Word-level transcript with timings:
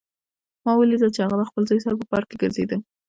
ما 0.65 0.71
ولیدل 0.77 1.09
چې 1.15 1.21
هغه 1.21 1.35
د 1.37 1.43
خپل 1.49 1.63
زوی 1.69 1.79
سره 1.85 1.95
په 1.99 2.05
پارک 2.11 2.27
کې 2.29 2.37
ګرځېده 2.41 2.77